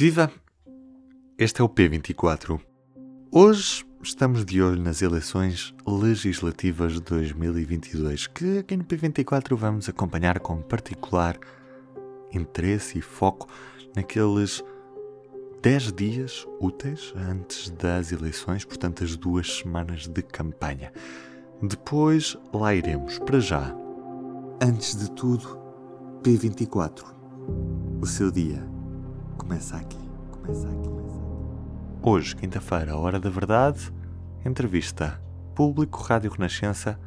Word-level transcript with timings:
Viva! 0.00 0.30
Este 1.36 1.60
é 1.60 1.64
o 1.64 1.68
P24. 1.68 2.60
Hoje 3.32 3.84
estamos 4.00 4.44
de 4.44 4.62
olho 4.62 4.80
nas 4.80 5.02
eleições 5.02 5.74
legislativas 5.84 6.92
de 6.92 7.00
2022, 7.00 8.28
que 8.28 8.58
aqui 8.58 8.76
no 8.76 8.84
P24 8.84 9.56
vamos 9.56 9.88
acompanhar 9.88 10.38
com 10.38 10.62
particular 10.62 11.36
interesse 12.32 13.00
e 13.00 13.02
foco 13.02 13.48
naqueles 13.96 14.62
10 15.62 15.92
dias 15.94 16.46
úteis 16.60 17.12
antes 17.16 17.68
das 17.70 18.12
eleições, 18.12 18.64
portanto, 18.64 19.02
as 19.02 19.16
duas 19.16 19.52
semanas 19.52 20.06
de 20.06 20.22
campanha. 20.22 20.92
Depois 21.60 22.38
lá 22.54 22.72
iremos. 22.72 23.18
Para 23.18 23.40
já, 23.40 23.74
antes 24.62 24.94
de 24.94 25.10
tudo, 25.10 25.58
P24. 26.22 27.02
O 28.00 28.06
seu 28.06 28.30
dia 28.30 28.77
começa 29.48 29.78
aqui. 29.78 29.96
Começa 30.30 30.68
aqui. 30.68 30.88
Começa 30.88 31.16
aqui. 31.16 31.28
Hoje, 32.02 32.36
quinta-feira, 32.36 32.98
hora 32.98 33.18
da 33.18 33.30
verdade, 33.30 33.90
entrevista 34.44 35.18
Público 35.54 36.02
Rádio 36.02 36.30
Renascença. 36.30 37.00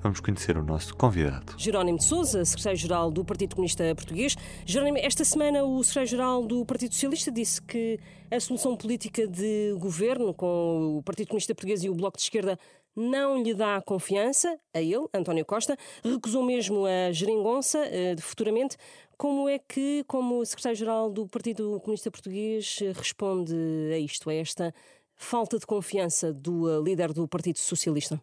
Vamos 0.00 0.18
conhecer 0.18 0.56
o 0.56 0.64
nosso 0.64 0.96
convidado. 0.96 1.54
Jerónimo 1.58 1.98
de 1.98 2.04
Souza, 2.04 2.44
secretário-geral 2.46 3.10
do 3.10 3.24
Partido 3.24 3.54
Comunista 3.54 3.84
Português. 3.94 4.34
Jerónimo, 4.64 4.96
esta 4.98 5.22
semana 5.22 5.62
o 5.62 5.84
secretário-geral 5.84 6.46
do 6.46 6.64
Partido 6.64 6.94
Socialista 6.94 7.30
disse 7.30 7.60
que 7.60 8.00
a 8.30 8.40
solução 8.40 8.74
política 8.74 9.28
de 9.28 9.76
governo 9.78 10.32
com 10.32 10.96
o 10.98 11.02
Partido 11.02 11.28
Comunista 11.28 11.54
Português 11.54 11.84
e 11.84 11.90
o 11.90 11.94
Bloco 11.94 12.16
de 12.16 12.22
Esquerda 12.22 12.58
não 12.96 13.42
lhe 13.42 13.54
dá 13.54 13.80
confiança, 13.80 14.58
a 14.74 14.80
ele, 14.80 15.06
António 15.14 15.44
Costa, 15.44 15.76
recusou 16.02 16.42
mesmo 16.42 16.84
a 16.84 17.12
geringonça 17.12 17.78
eh, 17.78 18.14
de 18.14 18.22
futuramente. 18.22 18.76
Como 19.22 19.48
é 19.48 19.56
que, 19.56 20.02
como 20.08 20.44
secretário-geral 20.44 21.08
do 21.08 21.28
Partido 21.28 21.78
Comunista 21.78 22.10
Português, 22.10 22.80
responde 22.92 23.54
a 23.94 23.96
isto, 23.96 24.28
a 24.28 24.34
esta 24.34 24.74
falta 25.14 25.60
de 25.60 25.64
confiança 25.64 26.32
do 26.32 26.68
eh, 26.68 26.82
líder 26.82 27.12
do 27.12 27.28
Partido 27.28 27.60
Socialista? 27.60 28.20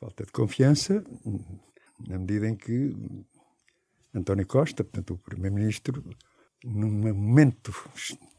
Falta 0.00 0.24
de 0.24 0.32
confiança, 0.32 1.04
na 2.08 2.18
medida 2.18 2.48
em 2.48 2.56
que 2.56 2.96
António 4.14 4.46
Costa, 4.46 4.82
portanto, 4.82 5.12
o 5.12 5.18
Primeiro-Ministro, 5.18 6.02
num 6.64 6.90
momento 7.12 7.74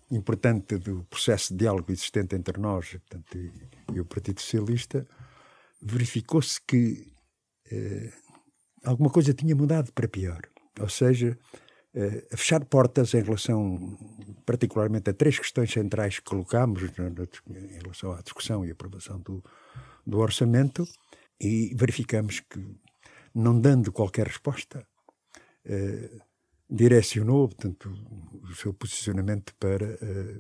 importante 0.09 0.79
do 0.79 1.03
processo 1.03 1.53
de 1.53 1.59
diálogo 1.59 1.91
existente 1.91 2.35
entre 2.35 2.59
nós 2.59 2.89
portanto, 2.89 3.37
e, 3.37 3.51
e 3.93 3.99
o 3.99 4.05
Partido 4.05 4.41
Socialista, 4.41 5.07
verificou-se 5.79 6.59
que 6.59 7.13
eh, 7.71 8.11
alguma 8.83 9.11
coisa 9.11 9.31
tinha 9.31 9.55
mudado 9.55 9.93
para 9.93 10.07
pior. 10.07 10.41
Ou 10.79 10.89
seja, 10.89 11.37
eh, 11.53 11.66
a 12.31 12.37
fechar 12.37 12.63
portas 12.65 13.13
em 13.13 13.23
relação, 13.23 13.97
particularmente, 14.45 15.09
a 15.09 15.13
três 15.13 15.39
questões 15.39 15.71
centrais 15.71 16.19
que 16.19 16.25
colocámos 16.25 16.83
em 16.83 17.79
relação 17.81 18.11
à 18.11 18.21
discussão 18.21 18.65
e 18.65 18.71
aprovação 18.71 19.19
do, 19.19 19.43
do 20.05 20.19
orçamento, 20.19 20.87
e 21.39 21.73
verificamos 21.75 22.39
que, 22.39 22.59
não 23.33 23.59
dando 23.59 23.91
qualquer 23.91 24.27
resposta, 24.27 24.85
eh, 25.65 26.09
direcionou, 26.69 27.47
portanto, 27.47 27.89
o 28.43 28.55
seu 28.55 28.73
posicionamento 28.73 29.53
para 29.59 29.85
eh, 29.85 30.39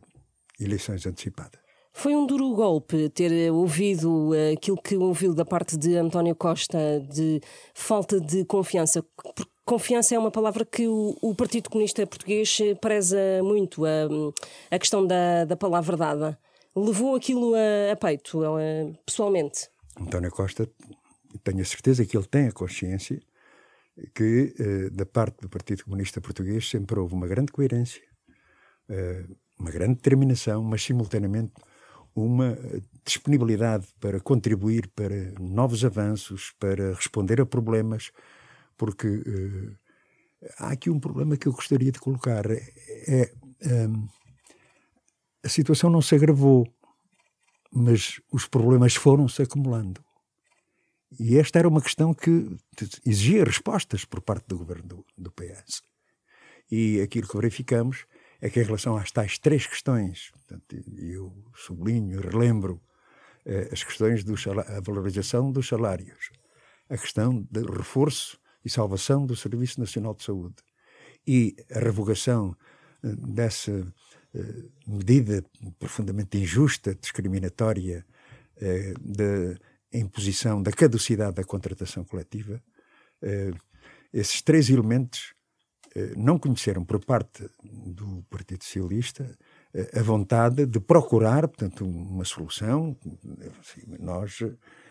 eleições 0.59 1.05
antecipadas. 1.05 1.66
Foi 1.97 2.15
um 2.15 2.27
duro 2.27 2.53
golpe 2.53 3.09
ter 3.09 3.51
ouvido 3.51 4.31
eh, 4.35 4.51
aquilo 4.51 4.79
que 4.79 4.95
ouviu 4.95 5.33
da 5.33 5.43
parte 5.43 5.75
de 5.75 5.95
António 5.95 6.35
Costa 6.35 6.77
de 7.09 7.41
falta 7.73 8.21
de 8.21 8.45
confiança. 8.45 9.03
Confiança 9.65 10.13
é 10.13 10.19
uma 10.19 10.29
palavra 10.29 10.63
que 10.63 10.87
o, 10.87 11.33
Partido 11.35 11.71
Comunista 11.71 12.05
Português 12.05 12.59
preza 12.79 13.17
muito, 13.41 13.83
a, 13.83 13.89
a 14.69 14.77
questão 14.77 15.07
da, 15.07 15.45
da 15.45 15.57
palavra 15.57 15.97
dada. 15.97 16.39
Levou 16.75 17.15
aquilo 17.15 17.55
a, 17.55 17.93
a 17.93 17.95
peito, 17.95 18.43
a, 18.45 18.59
pessoalmente? 19.03 19.67
António 19.99 20.29
Costa, 20.29 20.69
tenho 21.43 21.61
a 21.61 21.65
certeza 21.65 22.05
que 22.05 22.15
ele 22.15 22.27
tem 22.27 22.47
a 22.47 22.51
consciência 22.51 23.19
que, 24.13 24.53
eh, 24.59 24.89
da 24.91 25.07
parte 25.07 25.41
do 25.41 25.49
Partido 25.49 25.83
Comunista 25.83 26.21
Português, 26.21 26.69
sempre 26.69 26.99
houve 26.99 27.15
uma 27.15 27.25
grande 27.25 27.51
coerência, 27.51 28.03
eh, 28.87 29.25
uma 29.57 29.71
grande 29.71 29.95
determinação, 29.95 30.61
mas 30.61 30.83
simultaneamente 30.83 31.53
uma 32.25 32.57
disponibilidade 33.05 33.87
para 33.99 34.19
contribuir 34.19 34.87
para 34.89 35.31
novos 35.39 35.85
avanços, 35.85 36.53
para 36.59 36.93
responder 36.93 37.39
a 37.39 37.45
problemas, 37.45 38.11
porque 38.75 39.07
uh, 39.07 39.77
há 40.57 40.71
aqui 40.71 40.89
um 40.89 40.99
problema 40.99 41.37
que 41.37 41.47
eu 41.47 41.53
gostaria 41.53 41.91
de 41.91 41.99
colocar. 41.99 42.45
É, 42.49 43.31
um, 43.89 44.07
a 45.43 45.49
situação 45.49 45.89
não 45.89 46.01
se 46.01 46.15
agravou, 46.15 46.67
mas 47.71 48.19
os 48.31 48.47
problemas 48.47 48.95
foram-se 48.95 49.41
acumulando. 49.41 50.03
E 51.19 51.37
esta 51.37 51.59
era 51.59 51.67
uma 51.67 51.81
questão 51.81 52.13
que 52.13 52.57
exigia 53.05 53.43
respostas 53.43 54.03
por 54.03 54.21
parte 54.21 54.47
do 54.47 54.57
governo 54.57 54.87
do, 54.87 55.05
do 55.17 55.31
PS. 55.31 55.81
E 56.69 56.99
aquilo 56.99 57.27
que 57.27 57.37
verificamos 57.37 58.05
é 58.41 58.49
que 58.49 58.59
em 58.59 58.63
relação 58.63 58.95
às 58.97 59.11
tais 59.11 59.37
três 59.37 59.65
questões, 59.65 60.31
portanto, 60.31 60.75
eu 60.97 61.33
sublinho, 61.55 62.21
relembro 62.21 62.81
eh, 63.45 63.69
as 63.71 63.83
questões 63.83 64.23
da 64.23 64.33
valorização 64.81 65.51
dos 65.51 65.67
salários, 65.67 66.29
a 66.89 66.97
questão 66.97 67.41
do 67.49 67.71
reforço 67.71 68.39
e 68.63 68.69
salvação 68.69 69.25
do 69.25 69.35
Serviço 69.35 69.79
Nacional 69.79 70.13
de 70.13 70.23
Saúde 70.23 70.55
e 71.25 71.55
a 71.71 71.79
revogação 71.79 72.55
eh, 73.03 73.15
dessa 73.15 73.71
eh, 74.35 74.63
medida 74.85 75.43
profundamente 75.79 76.37
injusta, 76.37 76.93
discriminatória, 76.93 78.05
eh, 78.59 78.93
da 78.99 79.57
imposição 79.93 80.61
da 80.61 80.71
caducidade 80.71 81.35
da 81.35 81.43
contratação 81.43 82.03
coletiva, 82.03 82.61
eh, 83.21 83.51
esses 84.13 84.41
três 84.41 84.69
elementos 84.69 85.33
não 86.15 86.37
conheceram 86.37 86.83
por 86.85 87.03
parte 87.03 87.49
do 87.63 88.23
Partido 88.29 88.63
Socialista 88.63 89.37
eh, 89.73 89.99
a 89.99 90.03
vontade 90.03 90.65
de 90.65 90.79
procurar, 90.79 91.47
portanto, 91.47 91.85
uma 91.85 92.25
solução. 92.25 92.95
Nós, 93.99 94.41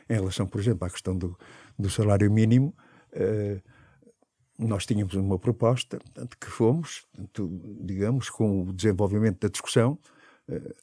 em 0.09 0.15
relação, 0.15 0.47
por 0.47 0.61
exemplo, 0.61 0.87
à 0.87 0.91
questão 0.91 1.17
do, 1.17 1.39
do 1.79 1.89
salário 1.91 2.31
mínimo, 2.31 2.75
eh, 3.13 3.61
nós 4.59 4.87
tínhamos 4.87 5.15
uma 5.15 5.39
proposta, 5.39 5.99
portanto, 5.99 6.37
que 6.39 6.47
fomos, 6.47 7.07
portanto, 7.13 7.61
digamos, 7.83 8.31
com 8.31 8.63
o 8.63 8.73
desenvolvimento 8.73 9.41
da 9.41 9.49
discussão, 9.49 9.99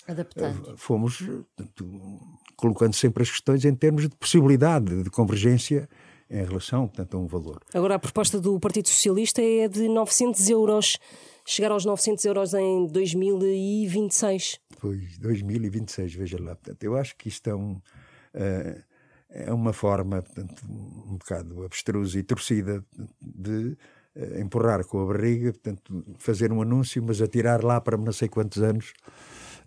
Adaptando. 0.08 0.78
fomos 0.78 1.20
portanto, 1.20 2.20
colocando 2.58 2.94
sempre 2.94 3.24
as 3.24 3.32
questões 3.32 3.64
em 3.64 3.74
termos 3.74 4.04
de 4.04 4.16
possibilidade 4.16 5.04
de 5.04 5.10
convergência 5.10 5.90
em 6.34 6.44
relação, 6.44 6.88
portanto, 6.88 7.16
a 7.16 7.20
um 7.20 7.28
valor. 7.28 7.62
Agora, 7.74 7.96
a 7.96 8.00
proposta 8.00 8.42
do 8.42 8.60
Partido 8.60 8.90
Socialista 8.90 9.40
é 9.40 9.68
de 9.68 9.88
900 9.88 10.50
euros, 10.50 10.98
chegar 11.46 11.72
aos 11.72 11.86
900 11.86 12.26
euros 12.26 12.54
em 12.56 12.88
2026. 12.88 14.60
Pois, 14.80 15.20
2026, 15.20 16.16
veja 16.16 16.38
lá. 16.42 16.56
Portanto, 16.56 16.84
eu 16.84 16.98
acho 16.98 17.16
que 17.16 17.28
isto 17.30 17.48
é, 17.48 17.56
um, 17.56 17.74
uh, 17.74 18.84
é 19.30 19.54
uma 19.54 19.74
forma, 19.74 20.24
portanto, 20.24 20.66
um 20.68 21.18
bocado 21.18 21.64
abstrusa 21.64 22.18
e 22.18 22.24
torcida 22.24 22.84
de 23.22 23.78
uh, 24.16 24.40
empurrar 24.42 24.84
com 24.88 25.04
a 25.04 25.06
barriga, 25.06 25.52
portanto, 25.52 26.04
fazer 26.18 26.52
um 26.52 26.64
anúncio, 26.64 27.04
mas 27.04 27.22
atirar 27.22 27.64
lá 27.64 27.80
para 27.80 27.96
não 27.96 28.12
sei 28.12 28.28
quantos 28.28 28.64
anos. 28.64 28.92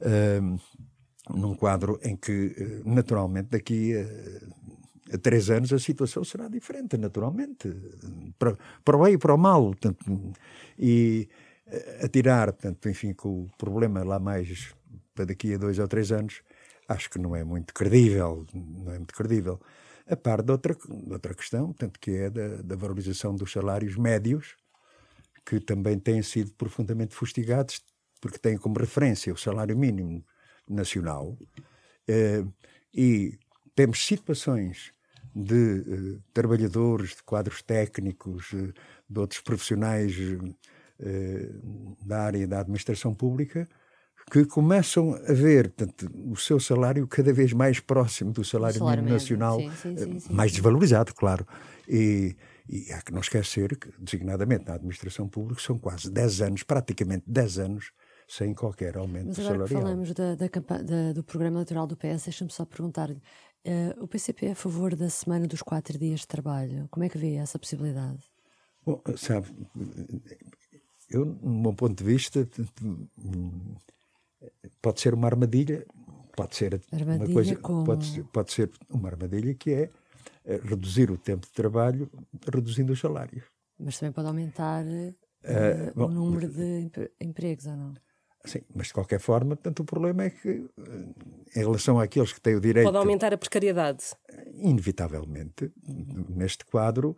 Uh, 0.01 0.59
num 1.29 1.57
quadro 1.57 1.99
em 2.05 2.15
que, 2.15 2.55
naturalmente, 2.85 3.49
daqui 3.49 3.97
a 3.97 4.76
três 5.19 5.51
anos 5.51 5.73
a 5.73 5.79
situação 5.79 6.25
será 6.25 6.49
diferente, 6.49 6.97
naturalmente, 6.97 7.69
para, 8.39 8.57
para 8.85 8.97
o 8.97 9.05
bem 9.05 9.15
e 9.15 9.19
para 9.19 9.35
o 9.35 9.39
mal. 9.39 9.65
Portanto, 9.67 10.05
e 10.79 11.29
eh, 11.67 12.01
atirar, 12.05 12.53
portanto, 12.53 12.89
enfim, 12.89 13.13
com 13.13 13.45
o 13.45 13.51
problema 13.57 14.05
lá 14.05 14.19
mais 14.19 14.75
para 15.15 15.27
daqui 15.27 15.55
a 15.55 15.59
dois 15.59 15.79
ou 15.79 15.89
três 15.89 16.13
anos, 16.13 16.43
acho 16.89 17.11
que 17.11 17.19
não 17.19 17.35
é 17.35 17.43
muito 17.43 17.73
credível, 17.75 18.47
não 18.55 18.93
é 18.93 18.99
muito 18.99 19.15
credível. 19.15 19.61
A 20.09 20.15
par 20.15 20.43
de 20.43 20.53
outra, 20.53 20.75
de 20.75 21.13
outra 21.13 21.35
questão, 21.35 21.67
portanto, 21.67 21.99
que 21.99 22.13
é 22.13 22.31
da, 22.31 22.63
da 22.63 22.77
valorização 22.77 23.35
dos 23.35 23.51
salários 23.51 23.97
médios, 23.97 24.57
que 25.45 25.59
também 25.59 25.99
têm 25.99 26.23
sido 26.23 26.53
profundamente 26.53 27.15
fustigados, 27.15 27.83
porque 28.21 28.39
têm 28.39 28.57
como 28.57 28.79
referência 28.79 29.33
o 29.33 29.37
salário 29.37 29.77
mínimo 29.77 30.25
nacional, 30.69 31.37
eh, 32.09 32.45
e 32.95 33.39
temos 33.75 34.05
situações 34.05 34.93
de 35.37 35.55
uh, 35.55 36.23
trabalhadores, 36.33 37.11
de 37.11 37.23
quadros 37.23 37.61
técnicos, 37.61 38.51
uh, 38.53 38.73
de 39.09 39.21
outros 39.21 39.41
profissionais 39.43 40.17
uh, 40.19 40.55
da 42.07 42.23
área 42.23 42.49
da 42.49 42.61
administração 42.61 43.15
pública, 43.15 43.69
que 44.31 44.47
começam 44.47 45.15
a 45.15 45.33
ver 45.33 45.71
portanto, 45.71 46.11
o 46.25 46.37
seu 46.37 46.59
salário 46.59 47.07
cada 47.07 47.33
vez 47.35 47.53
mais 47.53 47.79
próximo 47.79 48.33
do 48.33 48.43
salário, 48.43 48.79
salário 48.79 49.03
mínimo 49.03 49.15
nacional, 49.15 49.61
sim, 49.61 49.95
sim, 49.97 50.19
sim, 50.19 50.33
mais 50.33 50.53
desvalorizado, 50.53 51.15
claro. 51.15 51.47
E, 51.87 52.35
e 52.67 52.91
há 52.93 53.03
que 53.03 53.13
não 53.13 53.21
esquecer 53.21 53.77
que, 53.77 53.93
designadamente 54.01 54.65
na 54.67 54.75
administração 54.75 55.29
pública, 55.29 55.61
são 55.61 55.79
quase 55.79 56.11
10 56.11 56.41
anos, 56.41 56.63
praticamente 56.63 57.25
10 57.27 57.59
anos, 57.59 57.93
sem 58.27 58.53
qualquer 58.53 58.97
aumento 58.97 59.29
Mas 59.29 59.39
agora 59.39 59.69
salarial. 59.69 59.83
falamos 59.83 60.15
da, 60.15 60.35
da, 60.35 60.49
da, 60.49 61.13
do 61.13 61.23
programa 61.23 61.59
eleitoral 61.59 61.87
do 61.87 61.97
PS, 61.97 62.25
deixa-me 62.25 62.51
só 62.51 62.65
perguntar-lhe, 62.65 63.23
uh, 63.67 64.03
o 64.03 64.09
PCP 64.09 64.47
é 64.47 64.53
a 64.53 64.57
favor 64.57 64.95
da 64.95 65.11
semana 65.11 65.47
dos 65.47 65.63
quatro 65.63 65.99
dias 65.99 66.21
de 66.21 66.29
trabalho, 66.29 66.89
como 66.91 67.05
é 67.05 67.09
que 67.09 67.19
vê 67.19 67.35
essa 67.35 67.59
possibilidade? 67.59 68.21
Bom, 68.85 69.03
sabe, 69.17 69.49
eu, 71.11 71.25
no 71.25 71.63
meu 71.63 71.75
ponto 71.75 71.97
de 71.97 72.05
vista, 72.05 72.49
pode 74.81 75.01
ser 75.01 75.15
uma 75.15 75.27
armadilha, 75.27 75.85
pode 76.37 76.57
ser 76.57 76.81
armadilha 76.93 77.27
uma 77.27 77.35
coisa, 77.35 77.57
como... 77.57 77.85
pode, 77.85 78.07
ser, 78.07 78.25
pode 78.25 78.53
ser 78.53 78.71
uma 78.89 79.09
armadilha 79.09 79.55
que 79.55 79.73
é 79.73 79.91
eh, 80.45 80.61
reduzir 80.63 81.11
o 81.11 81.19
tempo 81.19 81.47
de 81.47 81.53
trabalho, 81.53 82.11
reduzindo 82.53 82.93
os 82.93 83.01
salários. 83.01 83.45
Mas 83.79 83.99
também 83.99 84.13
pode 84.13 84.29
aumentar 84.29 84.85
uh, 84.85 85.93
bom, 85.95 86.07
o 86.07 86.09
número 86.09 86.49
de 86.49 86.91
empregos, 87.21 87.67
ou 87.67 87.77
não? 87.77 87.95
Sim, 88.47 88.61
mas 88.75 88.87
de 88.87 88.95
qualquer 88.95 89.19
forma, 89.19 89.57
portanto, 89.57 89.81
o 89.81 89.85
problema 89.85 90.25
é 90.25 90.31
que, 90.31 90.65
em 91.55 91.59
relação 91.59 91.99
àqueles 91.99 92.33
que 92.33 92.41
têm 92.41 92.55
o 92.55 92.61
direito. 92.61 92.87
Pode 92.87 92.97
aumentar 92.97 93.35
a 93.35 93.37
precariedade. 93.37 94.05
Inevitavelmente, 94.55 95.73
neste 96.29 96.65
quadro, 96.65 97.17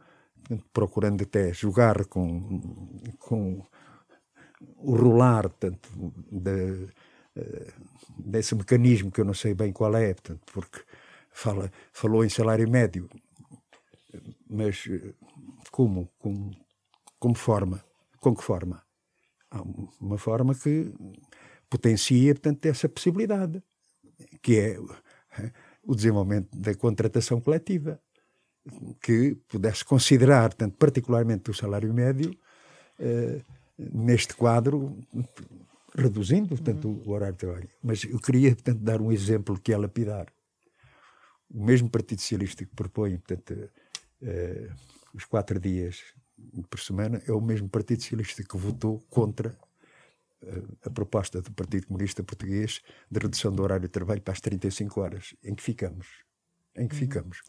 procurando 0.72 1.22
até 1.22 1.52
jogar 1.52 2.06
com, 2.06 2.60
com 3.18 3.62
o 4.78 4.96
rolar 4.96 5.42
portanto, 5.42 5.88
de, 6.32 6.88
eh, 7.36 7.72
desse 8.18 8.54
mecanismo 8.54 9.10
que 9.10 9.20
eu 9.20 9.24
não 9.24 9.34
sei 9.34 9.54
bem 9.54 9.72
qual 9.72 9.94
é, 9.94 10.14
portanto, 10.14 10.40
porque 10.52 10.80
fala, 11.30 11.70
falou 11.92 12.24
em 12.24 12.28
salário 12.28 12.68
médio, 12.68 13.08
mas 14.48 14.84
eh, 14.90 15.12
como? 15.70 16.08
Como, 16.18 16.50
como 17.18 17.34
forma? 17.34 17.84
Com 18.20 18.34
que 18.34 18.42
forma? 18.42 18.82
Há 19.50 19.62
uma 20.00 20.18
forma 20.18 20.54
que 20.54 20.92
potencia, 21.70 22.34
portanto, 22.34 22.66
essa 22.66 22.88
possibilidade, 22.88 23.62
que 24.42 24.58
é 24.58 24.78
eh, 25.38 25.52
o 25.82 25.94
desenvolvimento 25.94 26.48
da 26.56 26.74
contratação 26.74 27.40
coletiva, 27.40 28.00
que 29.00 29.36
pudesse 29.48 29.84
considerar, 29.84 30.50
portanto, 30.50 30.76
particularmente 30.76 31.50
o 31.50 31.54
salário 31.54 31.92
médio, 31.92 32.36
eh, 32.98 33.40
neste 33.78 34.34
quadro, 34.34 34.98
reduzindo, 35.94 36.48
portanto, 36.48 36.88
uhum. 36.88 37.02
o 37.06 37.10
horário 37.10 37.34
de 37.34 37.38
trabalho. 37.38 37.68
Mas 37.82 38.04
eu 38.04 38.18
queria, 38.18 38.50
portanto, 38.54 38.80
dar 38.80 39.00
um 39.00 39.12
exemplo 39.12 39.58
que 39.58 39.72
é 39.72 39.76
lapidar. 39.76 40.26
O 41.50 41.64
mesmo 41.64 41.88
Partido 41.88 42.20
Socialista 42.20 42.64
que 42.64 42.74
propõe, 42.74 43.16
portanto, 43.16 43.70
eh, 44.22 44.70
os 45.14 45.24
quatro 45.24 45.58
dias 45.58 46.02
por 46.70 46.80
semana, 46.80 47.22
é 47.26 47.32
o 47.32 47.40
mesmo 47.40 47.68
Partido 47.68 48.02
Socialista 48.02 48.42
que 48.42 48.56
votou 48.56 49.00
contra 49.10 49.56
eh, 50.42 50.62
a 50.84 50.90
proposta 50.90 51.42
do 51.42 51.50
Partido 51.52 51.86
Comunista 51.88 52.22
Português 52.22 52.80
de 53.10 53.18
redução 53.18 53.52
do 53.52 53.62
horário 53.62 53.82
de 53.82 53.88
trabalho 53.88 54.22
para 54.22 54.32
as 54.32 54.40
35 54.40 55.00
horas. 55.00 55.34
Em 55.42 55.54
que 55.54 55.62
ficamos? 55.62 56.06
Em 56.76 56.86
que 56.86 56.94
uhum. 56.94 57.00
ficamos? 57.00 57.42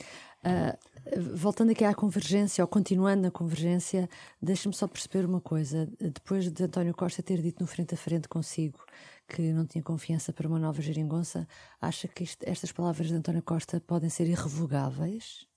Uh, 0.43 1.35
voltando 1.35 1.71
aqui 1.71 1.83
à 1.83 1.93
convergência, 1.93 2.63
ou 2.63 2.67
continuando 2.67 3.21
na 3.21 3.31
convergência, 3.31 4.09
deixa-me 4.41 4.73
só 4.73 4.87
perceber 4.87 5.25
uma 5.25 5.39
coisa. 5.39 5.87
Depois 5.99 6.49
de 6.49 6.63
António 6.63 6.93
Costa 6.95 7.21
ter 7.21 7.41
dito 7.41 7.61
no 7.61 7.67
frente 7.67 7.93
a 7.93 7.97
frente 7.97 8.27
consigo 8.27 8.79
que 9.27 9.53
não 9.53 9.65
tinha 9.65 9.83
confiança 9.83 10.33
para 10.33 10.47
uma 10.47 10.57
nova 10.57 10.81
geringonça, 10.81 11.47
acha 11.79 12.07
que 12.07 12.23
isto, 12.23 12.43
estas 12.43 12.71
palavras 12.71 13.07
de 13.07 13.13
António 13.13 13.43
Costa 13.43 13.79
podem 13.79 14.09
ser 14.09 14.27
irrevogáveis? 14.27 15.47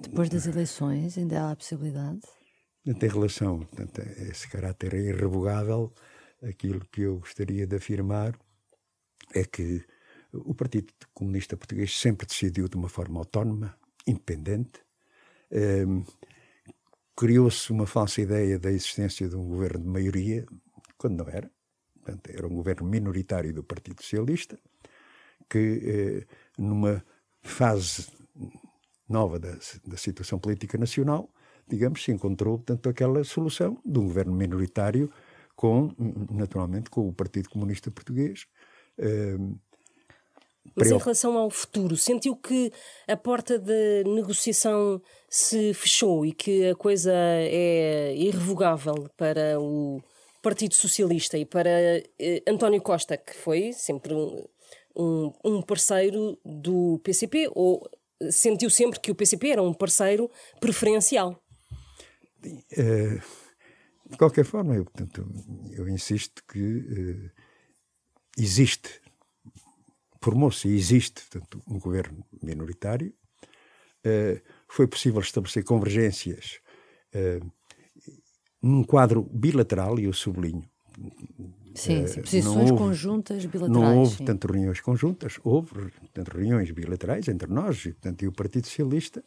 Depois 0.00 0.28
das 0.28 0.46
eleições, 0.46 1.16
ainda 1.16 1.42
há 1.42 1.50
a 1.52 1.56
possibilidade? 1.56 2.20
Tem 2.98 3.08
relação, 3.08 3.58
portanto, 3.58 4.00
esse 4.00 4.48
caráter 4.48 4.94
é 4.94 4.98
irrevogável. 4.98 5.92
Aquilo 6.42 6.80
que 6.90 7.02
eu 7.02 7.18
gostaria 7.18 7.66
de 7.66 7.76
afirmar 7.76 8.38
é 9.34 9.44
que 9.44 9.84
o 10.32 10.54
Partido 10.54 10.92
Comunista 11.12 11.56
Português 11.56 11.96
sempre 11.96 12.26
decidiu 12.26 12.68
de 12.68 12.76
uma 12.76 12.88
forma 12.88 13.20
autónoma, 13.20 13.76
independente. 14.06 14.80
Um, 15.52 16.04
Criou-se 17.16 17.70
uma 17.70 17.86
falsa 17.86 18.22
ideia 18.22 18.58
da 18.58 18.70
existência 18.70 19.28
de 19.28 19.36
um 19.36 19.46
governo 19.46 19.84
de 19.84 19.88
maioria, 19.88 20.46
quando 20.96 21.18
não 21.18 21.28
era. 21.28 21.50
Portanto, 21.94 22.30
era 22.30 22.46
um 22.46 22.54
governo 22.54 22.88
minoritário 22.88 23.52
do 23.52 23.62
Partido 23.62 24.00
Socialista, 24.00 24.58
que 25.50 25.58
eh, 25.84 26.34
numa 26.56 27.04
fase 27.42 28.06
nova 29.10 29.38
da, 29.38 29.56
da 29.86 29.96
situação 29.96 30.38
política 30.38 30.78
nacional, 30.78 31.28
digamos, 31.68 32.02
se 32.02 32.12
encontrou, 32.12 32.58
portanto, 32.58 32.88
aquela 32.88 33.22
solução 33.24 33.78
de 33.84 33.98
um 33.98 34.04
governo 34.04 34.32
minoritário 34.32 35.10
com, 35.54 35.92
naturalmente, 36.30 36.88
com 36.88 37.08
o 37.08 37.12
Partido 37.12 37.50
Comunista 37.50 37.90
Português. 37.90 38.46
Uh, 38.98 39.58
mas 40.74 40.90
em 40.90 40.98
relação 40.98 41.36
ao 41.36 41.50
futuro, 41.50 41.96
sentiu 41.96 42.36
que 42.36 42.72
a 43.08 43.16
porta 43.16 43.58
da 43.58 44.04
negociação 44.06 45.00
se 45.28 45.74
fechou 45.74 46.24
e 46.24 46.32
que 46.32 46.68
a 46.68 46.74
coisa 46.74 47.12
é 47.14 48.14
irrevogável 48.16 49.08
para 49.16 49.58
o 49.58 50.00
Partido 50.42 50.74
Socialista 50.74 51.36
e 51.36 51.44
para 51.44 51.70
eh, 52.18 52.42
António 52.46 52.80
Costa, 52.80 53.16
que 53.16 53.34
foi 53.34 53.72
sempre 53.72 54.14
um, 54.14 54.44
um, 54.96 55.32
um 55.44 55.62
parceiro 55.62 56.38
do 56.44 56.98
PCP, 57.02 57.50
ou 57.54 57.86
sentiu 58.30 58.68
sempre 58.68 59.00
que 59.00 59.10
o 59.10 59.14
PCP 59.14 59.50
era 59.50 59.62
um 59.62 59.72
parceiro 59.72 60.30
preferencial. 60.60 61.40
Uh, 62.44 63.20
de 64.08 64.16
qualquer 64.18 64.44
forma, 64.44 64.74
eu, 64.74 64.84
portanto, 64.84 65.26
eu 65.72 65.88
insisto 65.88 66.42
que 66.44 66.58
uh, 66.58 67.30
existe, 68.36 69.00
formou-se 70.20 70.68
e 70.68 70.74
existe 70.74 71.22
portanto, 71.22 71.62
um 71.68 71.78
governo 71.78 72.24
minoritário. 72.42 73.14
Uh, 74.04 74.40
foi 74.68 74.86
possível 74.86 75.20
estabelecer 75.20 75.64
convergências 75.64 76.60
num 78.62 78.84
quadro 78.84 79.22
bilateral, 79.22 79.98
e 79.98 80.04
eu 80.04 80.12
sublinho, 80.12 80.64
Sim, 81.74 82.06
sim. 82.06 82.20
posições 82.20 82.70
houve, 82.70 82.82
conjuntas 82.82 83.44
bilaterais. 83.46 83.82
Não 83.82 83.98
houve 83.98 84.16
sim. 84.16 84.24
tanto 84.24 84.46
reuniões 84.46 84.80
conjuntas, 84.80 85.38
houve 85.44 85.92
tanto 86.12 86.36
reuniões 86.36 86.70
bilaterais 86.70 87.28
entre 87.28 87.48
nós 87.52 87.84
e, 87.84 87.92
portanto, 87.92 88.22
e 88.22 88.28
o 88.28 88.32
Partido 88.32 88.66
Socialista, 88.66 89.22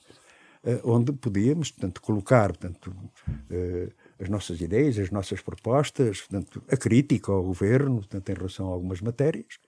uh, 0.63 0.91
onde 0.91 1.13
podíamos 1.13 1.71
portanto, 1.71 2.01
colocar 2.01 2.47
portanto, 2.49 2.87
uh, 2.91 3.93
as 4.19 4.29
nossas 4.29 4.59
ideias, 4.61 4.97
as 4.99 5.09
nossas 5.09 5.41
propostas, 5.41 6.21
portanto, 6.21 6.63
a 6.69 6.77
crítica 6.77 7.31
ao 7.31 7.43
governo 7.43 7.97
portanto, 7.97 8.29
em 8.29 8.33
relação 8.33 8.67
a 8.67 8.71
algumas 8.71 9.01
matérias, 9.01 9.59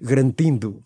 garantindo 0.00 0.82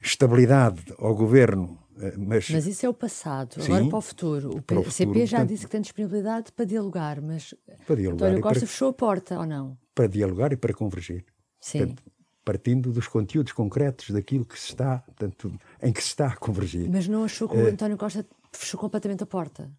estabilidade 0.00 0.82
ao 0.98 1.14
governo 1.14 1.78
eh, 1.78 1.85
mas, 2.18 2.50
mas, 2.50 2.66
isso 2.66 2.84
é 2.84 2.88
o 2.88 2.94
passado. 2.94 3.54
Sim, 3.54 3.72
Agora 3.72 3.88
para 3.88 3.98
o 3.98 4.02
futuro. 4.02 4.48
O 4.50 4.52
futuro, 4.52 5.26
já 5.26 5.38
portanto, 5.38 5.48
disse 5.48 5.64
que 5.64 5.70
tem 5.70 5.80
disponibilidade 5.80 6.52
para 6.52 6.64
dialogar, 6.64 7.20
mas 7.20 7.54
para 7.86 7.96
dialogar 7.96 8.26
António 8.26 8.42
Costa 8.42 8.60
para, 8.60 8.68
fechou 8.68 8.88
a 8.88 8.92
porta, 8.92 9.38
ou 9.38 9.46
não? 9.46 9.78
Para 9.94 10.06
dialogar 10.06 10.52
e 10.52 10.56
para 10.56 10.74
convergir. 10.74 11.24
Sim. 11.58 11.78
Portanto, 11.78 12.02
partindo 12.44 12.92
dos 12.92 13.08
conteúdos 13.08 13.52
concretos 13.52 14.10
daquilo 14.10 14.44
que 14.44 14.58
se 14.58 14.68
está, 14.68 14.98
portanto, 14.98 15.58
em 15.82 15.92
que 15.92 16.00
se 16.00 16.08
está 16.08 16.28
a 16.28 16.36
convergir. 16.36 16.88
Mas 16.88 17.08
não 17.08 17.24
achou 17.24 17.48
que 17.48 17.56
o 17.56 17.64
uh, 17.64 17.68
António 17.68 17.96
Costa 17.96 18.24
fechou 18.52 18.78
completamente 18.78 19.22
a 19.22 19.26
porta? 19.26 19.70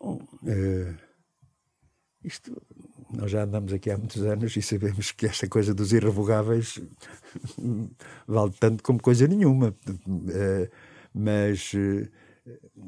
uh, 0.00 0.94
isto, 2.24 2.60
nós 3.12 3.30
já 3.30 3.42
andamos 3.42 3.72
aqui 3.72 3.90
há 3.90 3.98
muitos 3.98 4.22
anos 4.22 4.56
e 4.56 4.62
sabemos 4.62 5.12
que 5.12 5.26
esta 5.26 5.46
coisa 5.48 5.74
dos 5.74 5.92
irrevogáveis 5.92 6.80
vale 8.26 8.52
tanto 8.58 8.82
como 8.82 9.00
coisa 9.00 9.26
nenhuma. 9.26 9.74
Uh, 9.88 10.70
mas 11.16 11.72
eh, 11.74 12.08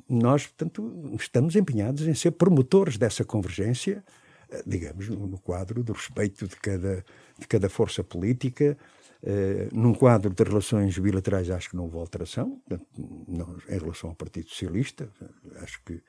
nós, 0.06 0.46
portanto, 0.46 1.16
estamos 1.18 1.56
empenhados 1.56 2.06
em 2.06 2.14
ser 2.14 2.32
promotores 2.32 2.98
dessa 2.98 3.24
convergência, 3.24 4.04
eh, 4.50 4.62
digamos, 4.66 5.08
no 5.08 5.38
quadro 5.38 5.82
do 5.82 5.94
respeito 5.94 6.46
de 6.46 6.56
cada, 6.56 7.02
de 7.38 7.46
cada 7.48 7.68
força 7.68 8.04
política, 8.04 8.76
Uh, 9.20 9.66
num 9.76 9.92
quadro 9.92 10.32
de 10.32 10.44
relações 10.44 10.96
bilaterais, 10.96 11.50
acho 11.50 11.70
que 11.70 11.76
não 11.76 11.86
houve 11.86 11.98
alteração, 11.98 12.62
em 12.70 13.76
relação 13.76 14.10
ao 14.10 14.14
Partido 14.14 14.48
Socialista, 14.48 15.10
acho 15.56 15.82
que 15.84 16.00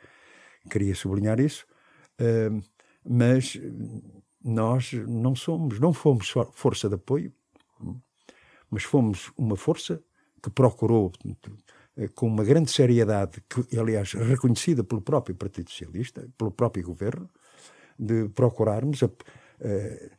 queria 0.70 0.94
sublinhar 0.94 1.40
isso, 1.40 1.66
uh, 2.22 2.62
mas 3.04 3.60
nós 4.44 4.94
não 4.94 5.36
somos, 5.36 5.80
não 5.80 5.92
fomos 5.92 6.32
força 6.54 6.88
de 6.88 6.94
apoio, 6.94 7.34
mas 8.70 8.84
fomos 8.84 9.32
uma 9.36 9.56
força 9.56 10.04
que 10.42 10.50
procurou 10.50 11.12
eh, 11.26 11.36
com 12.08 12.28
uma 12.28 12.44
grande 12.44 12.72
seriedade, 12.72 13.42
que, 13.50 13.78
aliás, 13.78 14.14
reconhecida 14.14 14.84
pelo 14.84 15.02
próprio 15.02 15.36
Partido 15.36 15.70
Socialista, 15.70 16.28
pelo 16.38 16.52
próprio 16.52 16.84
governo, 16.84 17.30
de 17.98 18.30
procurarmos 18.30 19.04
a, 19.04 19.08
a, 19.08 19.10
eh, 19.62 20.12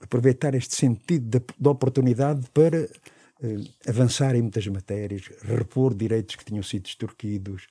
aproveitar 0.00 0.54
este 0.54 0.76
sentido 0.76 1.40
de, 1.58 1.68
oportunidade 1.68 2.48
para 2.50 2.84
a, 2.84 3.90
avançar 3.90 4.36
em 4.36 4.42
muitas 4.42 4.66
matérias, 4.68 5.30
repor 5.42 5.94
direitos 5.94 6.36
que 6.36 6.44
tinham 6.44 6.62
sido 6.62 6.86
extorquidos, 6.86 7.66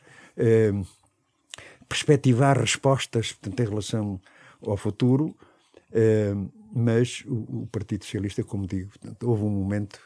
perspectivar 1.88 2.60
respostas 2.60 3.32
portanto, 3.32 3.60
em 3.62 3.70
relação 3.70 4.22
ao 4.62 4.76
futuro, 4.76 5.34
mas 6.74 7.24
o, 7.26 7.62
o, 7.62 7.68
Partido 7.72 8.04
Socialista, 8.04 8.44
como 8.44 8.68
digo, 8.68 8.90
portanto, 8.90 9.30
houve 9.30 9.44
um 9.44 9.50
momento 9.50 10.00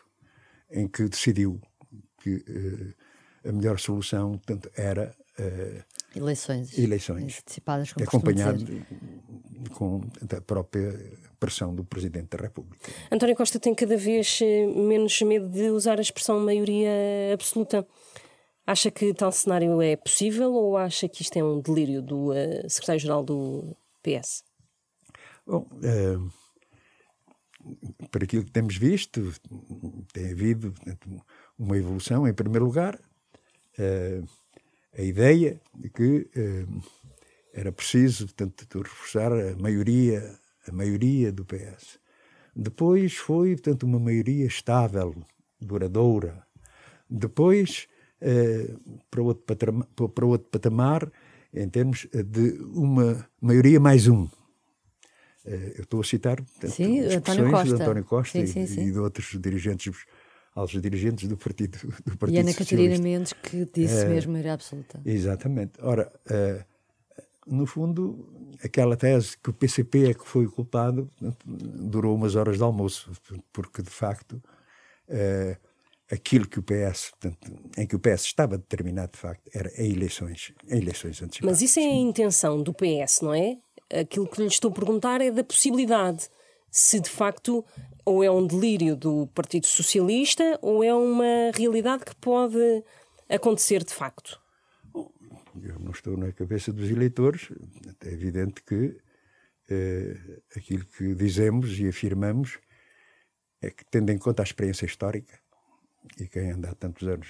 em 0.69 0.87
que 0.87 1.09
decidiu 1.09 1.59
que 2.21 2.43
a 3.47 3.51
melhor 3.51 3.79
solução 3.79 4.31
portanto, 4.31 4.69
era 4.75 5.15
eleições, 6.15 6.77
eleições 6.77 7.39
antecipadas, 7.39 7.93
como 7.93 8.05
acompanhado 8.05 8.65
com 9.73 10.01
a 10.35 10.41
própria 10.41 10.93
pressão 11.39 11.73
do 11.73 11.83
Presidente 11.83 12.37
da 12.37 12.43
República. 12.43 12.91
António 13.11 13.35
Costa 13.35 13.59
tem 13.59 13.73
cada 13.73 13.95
vez 13.95 14.39
menos 14.75 15.21
medo 15.21 15.47
de 15.49 15.69
usar 15.69 15.97
a 15.97 16.01
expressão 16.01 16.39
maioria 16.39 16.91
absoluta. 17.33 17.87
Acha 18.67 18.91
que 18.91 19.13
tal 19.13 19.31
cenário 19.31 19.81
é 19.81 19.95
possível 19.95 20.53
ou 20.53 20.77
acha 20.77 21.09
que 21.09 21.23
isto 21.23 21.37
é 21.37 21.43
um 21.43 21.59
delírio 21.59 22.03
do 22.03 22.31
uh, 22.31 22.69
secretário-geral 22.69 23.23
do 23.23 23.75
PS? 24.03 24.43
Bom, 25.47 25.67
uh, 25.73 26.31
para 28.11 28.25
aquilo 28.25 28.43
que 28.43 28.51
temos 28.51 28.77
visto, 28.77 29.33
tem 30.13 30.31
havido 30.31 30.71
uma 31.57 31.75
evolução. 31.77 32.27
Em 32.27 32.33
primeiro 32.33 32.65
lugar, 32.65 32.93
uh, 32.93 33.08
a 34.97 35.01
ideia 35.01 35.61
de 35.75 35.89
que 35.89 36.27
era 37.53 37.71
preciso, 37.71 38.25
portanto, 38.25 38.81
reforçar 38.81 39.31
a 39.31 39.55
maioria, 39.55 40.37
a 40.67 40.71
maioria 40.71 41.31
do 41.31 41.45
PS. 41.45 41.99
Depois 42.55 43.15
foi, 43.15 43.55
portanto, 43.55 43.83
uma 43.83 43.99
maioria 43.99 44.45
estável, 44.45 45.15
duradoura. 45.59 46.45
Depois 47.09 47.87
eh, 48.21 48.73
para, 49.09 49.21
outro 49.21 49.43
patamar, 49.45 49.87
para 50.13 50.25
outro 50.25 50.49
patamar 50.49 51.11
em 51.53 51.69
termos 51.69 52.05
de 52.11 52.59
uma 52.73 53.27
maioria 53.41 53.79
mais 53.79 54.07
um. 54.07 54.27
Eh, 55.45 55.75
eu 55.77 55.83
estou 55.83 56.01
a 56.01 56.03
citar 56.03 56.35
portanto, 56.35 56.71
sim, 56.71 56.99
António 56.99 57.49
Costa. 57.49 57.75
de 57.75 57.81
António 57.81 58.03
Costa 58.03 58.45
sim, 58.45 58.67
sim, 58.67 58.81
e, 58.81 58.87
e, 58.87 58.91
de 58.91 58.99
outros 58.99 59.39
dirigentes, 59.39 60.05
altos 60.55 60.81
dirigentes 60.81 61.27
do 61.27 61.37
Partido, 61.37 61.77
do 62.05 62.17
partido 62.17 62.37
E 62.37 62.39
Ana 62.39 62.51
Socialista. 62.51 62.75
Catarina 62.75 63.03
Mendes 63.03 63.33
que 63.33 63.65
disse 63.73 64.05
uh, 64.05 64.09
mesmo 64.09 64.31
maioria 64.31 64.53
absoluta. 64.53 65.01
Exatamente. 65.05 65.73
Ora, 65.81 66.11
uh, 66.29 66.63
no 67.45 67.65
fundo, 67.65 68.57
aquela 68.63 68.95
tese 68.95 69.37
que 69.37 69.49
o 69.49 69.53
PCP 69.53 70.11
é 70.11 70.13
que 70.13 70.27
foi 70.27 70.47
culpado 70.47 71.09
durou 71.45 72.15
umas 72.15 72.35
horas 72.35 72.57
de 72.57 72.63
almoço, 72.63 73.11
porque 73.51 73.81
de 73.81 73.89
facto 73.89 74.41
uh, 75.09 75.57
aquilo 76.11 76.47
que 76.47 76.59
o 76.59 76.63
PS, 76.63 77.11
portanto, 77.11 77.51
em 77.77 77.85
que 77.85 77.95
o 77.95 77.99
PS 77.99 78.23
estava 78.25 78.57
determinado, 78.57 79.11
de 79.13 79.19
facto, 79.19 79.49
era 79.53 79.71
em 79.81 79.91
eleições, 79.91 80.53
em 80.67 80.77
eleições 80.77 81.21
antecipadas. 81.21 81.59
Mas 81.59 81.61
isso 81.61 81.79
é 81.79 81.83
a 81.83 81.95
intenção 81.95 82.61
do 82.61 82.73
PS, 82.73 83.21
não 83.21 83.33
é? 83.33 83.57
Aquilo 83.91 84.27
que 84.27 84.41
lhe 84.41 84.47
estou 84.47 84.71
a 84.71 84.73
perguntar 84.73 85.21
é 85.21 85.31
da 85.31 85.43
possibilidade. 85.43 86.29
Se 86.71 86.99
de 86.99 87.09
facto 87.09 87.65
ou 88.09 88.23
é 88.23 88.31
um 88.31 88.47
delírio 88.47 88.95
do 88.95 89.27
Partido 89.27 89.67
Socialista 89.67 90.57
ou 90.63 90.83
é 90.83 90.91
uma 90.91 91.51
realidade 91.53 92.03
que 92.03 92.15
pode 92.15 92.83
acontecer 93.29 93.83
de 93.83 93.93
facto. 93.93 94.41
Eu 95.61 95.79
não 95.79 95.91
estou 95.91 96.17
na 96.17 96.31
cabeça 96.31 96.73
dos 96.73 96.89
eleitores. 96.89 97.49
É 98.03 98.11
evidente 98.11 98.63
que 98.63 98.97
eh, 99.69 100.41
aquilo 100.55 100.85
que 100.85 101.13
dizemos 101.13 101.79
e 101.79 101.87
afirmamos 101.87 102.57
é 103.61 103.69
que, 103.69 103.85
tendo 103.85 104.09
em 104.11 104.17
conta 104.17 104.41
a 104.41 104.45
experiência 104.45 104.87
histórica, 104.87 105.39
e 106.19 106.27
quem 106.27 106.49
anda 106.49 106.71
há 106.71 106.73
tantos 106.73 107.07
anos 107.07 107.27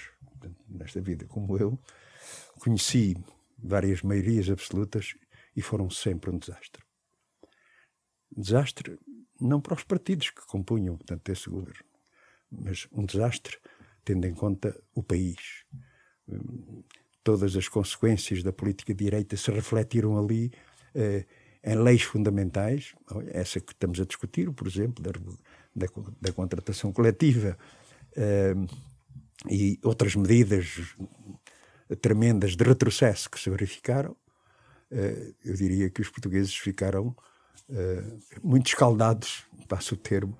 nesta 0.69 1.01
vida 1.01 1.25
como 1.25 1.57
eu, 1.57 1.77
conheci 2.57 3.17
várias 3.57 4.01
maiorias 4.01 4.49
absolutas 4.49 5.13
e 5.57 5.61
foram 5.61 5.89
sempre 5.89 6.29
um 6.29 6.37
desastre. 6.37 6.81
Desastre 8.31 8.97
não 9.39 9.61
para 9.61 9.75
os 9.75 9.83
partidos 9.83 10.29
que 10.29 10.45
compunham 10.45 10.97
portanto, 10.97 11.29
esse 11.29 11.49
governo, 11.49 11.85
mas 12.51 12.87
um 12.91 13.05
desastre 13.05 13.57
tendo 14.03 14.25
em 14.25 14.33
conta 14.33 14.75
o 14.95 15.03
país. 15.03 15.65
Todas 17.23 17.55
as 17.55 17.67
consequências 17.67 18.41
da 18.41 18.51
política 18.51 18.93
de 18.93 19.03
direita 19.03 19.37
se 19.37 19.51
refletiram 19.51 20.17
ali 20.17 20.51
eh, 20.95 21.25
em 21.63 21.75
leis 21.75 22.03
fundamentais, 22.03 22.93
essa 23.27 23.59
que 23.59 23.73
estamos 23.73 23.99
a 23.99 24.05
discutir, 24.05 24.51
por 24.51 24.67
exemplo, 24.67 25.03
da, 25.03 25.11
da, 25.75 25.87
da 26.21 26.31
contratação 26.31 26.91
coletiva, 26.91 27.57
uh, 28.11 28.89
e 29.49 29.79
outras 29.83 30.15
medidas 30.15 30.95
tremendas 32.01 32.55
de 32.55 32.63
retrocesso 32.63 33.29
que 33.29 33.39
se 33.39 33.49
verificaram, 33.49 34.11
uh, 34.11 35.35
eu 35.43 35.53
diria 35.55 35.89
que 35.89 36.01
os 36.01 36.09
portugueses 36.09 36.55
ficaram 36.55 37.15
muito 38.43 38.67
escaldados, 38.67 39.43
passo 39.67 39.95
o 39.95 39.97
termo, 39.97 40.37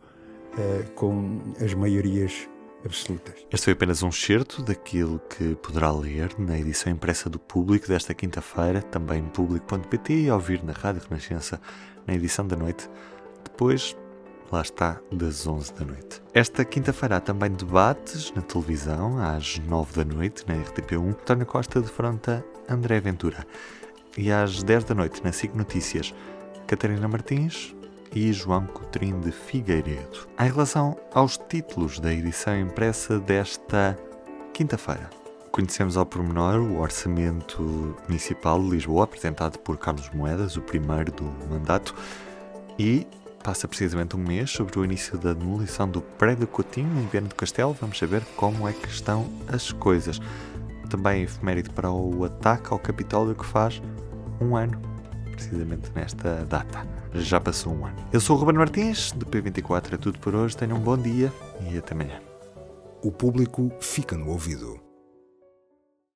com 0.95 1.53
as 1.63 1.73
maiorias 1.73 2.49
absolutas. 2.85 3.35
Este 3.51 3.65
foi 3.65 3.73
apenas 3.73 4.01
um 4.03 4.09
excerto 4.09 4.63
daquilo 4.63 5.19
que 5.29 5.55
poderá 5.55 5.91
ler 5.91 6.33
na 6.39 6.57
edição 6.57 6.91
impressa 6.91 7.29
do 7.29 7.37
Público 7.37 7.87
desta 7.87 8.13
quinta-feira, 8.13 8.81
também 8.81 9.21
no 9.21 9.29
público.pt 9.29 10.13
e 10.13 10.31
ouvir 10.31 10.63
na 10.63 10.73
Rádio 10.73 11.01
Renascença 11.09 11.59
na 12.07 12.13
edição 12.13 12.47
da 12.47 12.55
noite. 12.55 12.89
Depois 13.43 13.97
lá 14.51 14.61
está, 14.61 14.99
das 15.11 15.45
11 15.45 15.73
da 15.75 15.85
noite. 15.85 16.23
Esta 16.33 16.65
quinta-feira 16.65 17.17
há 17.17 17.19
também 17.19 17.51
debates 17.51 18.31
na 18.31 18.41
televisão, 18.41 19.19
às 19.19 19.59
9 19.59 20.03
da 20.03 20.15
noite, 20.15 20.43
na 20.47 20.55
RTP1, 20.55 21.09
António 21.09 21.45
Costa 21.45 21.79
defronta 21.79 22.43
André 22.67 22.99
Ventura. 22.99 23.45
E 24.17 24.31
às 24.31 24.63
10 24.63 24.85
da 24.85 24.95
noite, 24.95 25.23
na 25.23 25.31
SIC 25.31 25.53
Notícias, 25.53 26.15
Catarina 26.69 27.07
Martins 27.07 27.75
e 28.13 28.31
João 28.31 28.67
Coutrinho 28.67 29.19
de 29.21 29.31
Figueiredo. 29.31 30.27
Em 30.39 30.51
relação 30.51 30.95
aos 31.11 31.35
títulos 31.35 31.99
da 31.99 32.13
edição 32.13 32.59
impressa 32.59 33.19
desta 33.19 33.97
quinta-feira, 34.53 35.09
conhecemos 35.51 35.97
ao 35.97 36.05
pormenor 36.05 36.59
o 36.59 36.79
Orçamento 36.79 37.97
Municipal 38.07 38.61
de 38.61 38.69
Lisboa, 38.69 39.05
apresentado 39.05 39.57
por 39.57 39.77
Carlos 39.79 40.11
Moedas, 40.11 40.57
o 40.57 40.61
primeiro 40.61 41.11
do 41.11 41.23
mandato, 41.49 41.95
e 42.77 43.07
Passa 43.43 43.69
precisamente 43.69 44.17
um 44.17 44.19
mês 44.19 44.51
sobre 44.51 44.77
o 44.77 44.83
início 44.83 45.17
da 45.17 45.31
demolição 45.31 45.89
do 45.89 46.01
prédio 46.01 46.45
Coutinho 46.45 47.01
em 47.01 47.07
Viana 47.07 47.29
do 47.29 47.35
Castelo. 47.35 47.73
Vamos 47.79 47.97
saber 47.97 48.21
como 48.35 48.67
é 48.67 48.73
que 48.73 48.89
estão 48.89 49.29
as 49.47 49.71
coisas. 49.71 50.19
Também 50.89 51.23
efeméride 51.23 51.69
para 51.69 51.89
o 51.89 52.25
ataque 52.25 52.73
ao 52.73 52.77
Capitólio 52.77 53.33
que 53.33 53.45
faz 53.45 53.81
um 54.41 54.57
ano, 54.57 54.77
precisamente 55.39 55.91
nesta 55.95 56.45
data. 56.45 56.85
Já 57.13 57.39
passou 57.39 57.73
um 57.73 57.85
ano. 57.85 57.97
Eu 58.11 58.19
sou 58.19 58.35
o 58.35 58.39
Ruben 58.39 58.57
Martins, 58.57 59.11
do 59.11 59.25
P24 59.25 59.93
é 59.93 59.97
tudo 59.97 60.19
por 60.19 60.35
hoje. 60.35 60.57
Tenham 60.57 60.77
um 60.77 60.81
bom 60.81 60.97
dia 60.97 61.31
e 61.69 61.77
até 61.77 61.93
amanhã. 61.93 62.19
O 63.01 63.11
público 63.11 63.71
fica 63.79 64.17
no 64.17 64.29
ouvido. 64.29 64.88